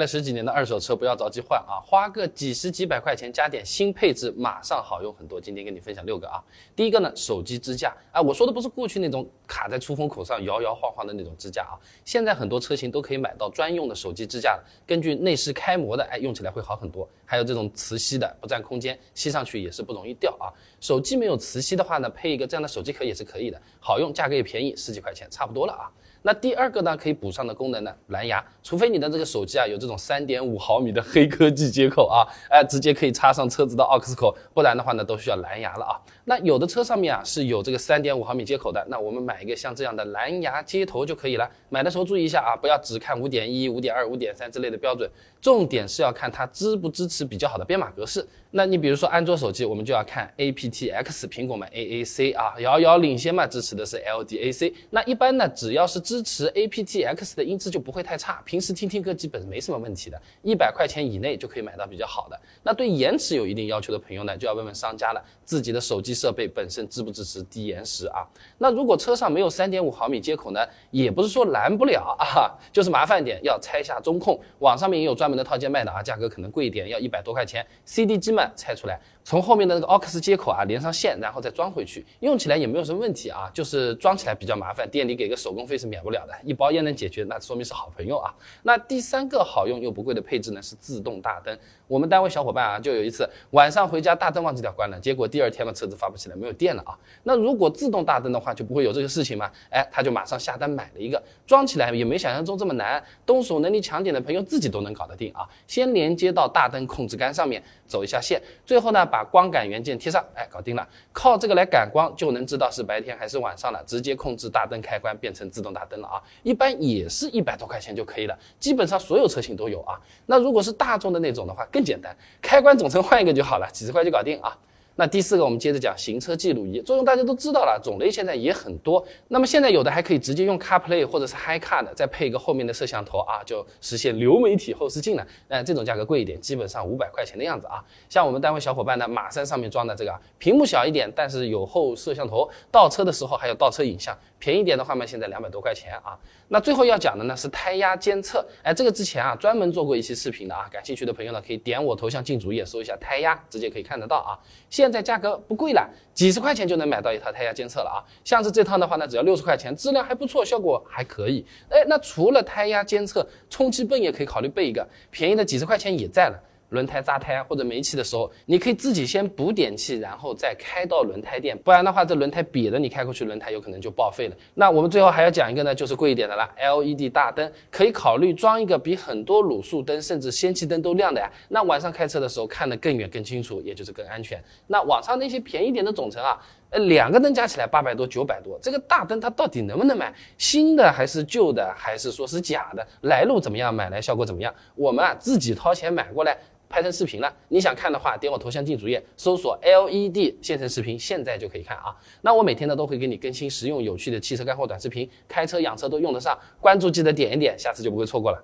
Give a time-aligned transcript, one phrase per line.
[0.00, 5.40] 了十几年的二手车不要着急换啊，花个几十几百块钱加点新配置，马上好用很多。
[5.40, 6.42] 今天跟你分享六个啊，
[6.74, 17.06] 第一个呢，手机支架啊，我说的不是过去那种卡在出风口上摇摇晃晃的那种支架啊，现在很多车型都可以买到专用的手机支架了根据内饰开模的，哎，用起来会好很多。
[17.26, 20.50] 还有这种磁吸的，不占空间，吸上去也是不容易掉啊。
[20.80, 25.86] 手机没有磁吸的话呢，配一个这样的手机壳也是可以的，好用，价格也便宜，十几块钱差不多了啊。
[26.22, 36.00] 那第二个呢，可以补上的功能呢，蓝牙，除非你的这个手机啊有这种三点五毫米的黑科技接口啊， 哎，直接可以插上车子的 aux 口，不然的话呢，都需要蓝牙了啊。
[36.24, 41.50] 那有的车上面啊是有这个三点五毫米接口的，那我们买一个像这样的蓝牙接头就可以了。
[41.70, 48.26] 买的时候注意一下啊，不要只看五点一、五点二、五点三之类的标准，重点是要看它支不支持比较好的编码格式。
[48.52, 54.74] 那你比如说安卓手机，我们就要看 aptX，苹果嘛 AAC 啊，遥遥领先嘛，支持的是 LDAC。
[54.90, 60.20] 那一般呢，只要是支持 aptX 的音质就不会太差，平时听听歌基本没什么问题的。
[60.42, 62.36] 一百块钱以内就可以买到比较好的。
[62.64, 68.26] 那对延迟有一定要求的朋友呢，就要问问商家了，自己的手机设备本身支不支持低延时啊？
[68.58, 70.58] 那如果车上没有三点五毫米接口呢，
[70.90, 74.36] 也不是说拦不了啊， 就是麻烦点，要拆下中控。
[74.58, 77.64] 网上面也有专门的套件卖的啊，价格可能贵一点，要一百多块钱。
[77.84, 78.50] CD 机嘛。
[78.56, 88.34] 拆出来，从后面的那个 aux 接口啊连上线，然后再装回去，用起来也没有什么问题啊，就是装起来比较麻烦，店里给个手工费是免不了的，一包烟能解决，那说明是好朋友啊。
[88.62, 91.56] 那第三个好用又不贵的配置呢是自动大灯。
[91.86, 96.96] 我们单位小伙伴啊，就有一次晚上回家大灯忘记掉关了，结果第二天嘛车子发不起来，没有电了啊。
[97.24, 99.50] 那如果自动大灯的话，就不会有这个事情嘛。
[99.70, 105.48] 哎，他就马上下单买了一个，装起来也没想象中这么难，动手能力强点的朋友自己都能搞得定啊。
[105.66, 108.40] 先连接到大灯控制杆上面，走一下线。
[108.64, 110.88] 最后呢，把光感元件贴上，哎，搞定了。
[111.12, 116.22] 靠这个来感光，就能知道是白天还是晚上了，直接控制大灯开关，变成自动大灯灯了啊。
[116.42, 120.00] 一般也是一百多块钱就可以了，基本上所有车型都有啊。
[120.24, 124.56] 那如果是大众的那种的话，更简单，开关总成换一个就好了，几十块就搞定啊。
[125.00, 129.02] 那第四个，我们接着讲行车记录仪，作用大家都知道了，种类现在也很多。
[129.28, 135.26] 那么现在有的还可以直接用 CarPlay 或者是 HiCar 的，再配一个后面的摄像头啊，就实现流媒体后视镜了。
[135.48, 137.82] 那这种价格贵一点，基本上五百块钱的样子啊。
[138.10, 144.14] 像我们单位小伙伴呢，马三上面装的这个，屏幕小一点，但是有后摄像头，倒车的时候还有倒车影像。
[144.38, 146.18] 便宜点的话嘛，现在两百多块钱啊。
[146.48, 154.36] 那最后要讲的呢是胎压监测，哎，这个之前啊专门做过一期视频的啊，感兴趣的朋友呢可以点我头像进主页搜一下胎压，直接可以看得到啊。
[154.68, 158.02] 现现在价格不贵了，几十块钱就能买到一套胎压监测了啊。
[158.24, 161.46] 像是这套的话呢，只要六十块钱，质量还不错，效果还可以。
[161.68, 166.42] 哎，那除了胎压监测，充气泵也可以考虑备一个，便宜的几十块钱也在了。
[166.70, 174.36] 轮胎扎胎或者没气的时候，你可以自己先补点气，然后再开到轮胎店，不然的话，这轮胎瘪的，你开过去轮胎有可能就报废了。
[174.54, 181.30] 那我们最后还要讲一个呢，就是贵一点的啦，LED 大灯，可以考虑装一个比很多卤素灯甚至氙气灯都亮的呀。
[181.48, 184.42] 那晚上开车的时候看得更远更清楚，也就是更安全。
[184.66, 190.14] 那网上那些便宜点的总成啊，呃，两个灯加起来八百多九百多，这个大灯它到底能不能买？
[190.38, 192.86] 新的还是旧的，还是说是假的？
[193.02, 193.74] 来路怎么样？
[193.74, 194.54] 买来效果怎么样？
[194.76, 196.38] 我们啊自己掏钱买过来。
[196.70, 201.94] 拍成视频了，你想看的话，点我头像进主页，搜索 LED 现成视频，现在就可以看啊。
[202.22, 208.40] 那我每天呢都会给你更新实用有趣的汽车干货短视频，开车养车都用得上，关注记得点一点，下次就不会错过了。